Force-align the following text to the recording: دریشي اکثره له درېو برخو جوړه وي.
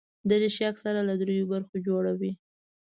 دریشي 0.29 0.63
اکثره 0.71 1.01
له 1.09 1.13
درېو 1.21 1.49
برخو 1.53 1.75
جوړه 1.87 2.13
وي. 2.19 2.31